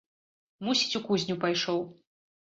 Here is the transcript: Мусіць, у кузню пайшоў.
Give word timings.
Мусіць, 0.67 0.95
у 0.99 1.01
кузню 1.07 1.35
пайшоў. 1.43 1.79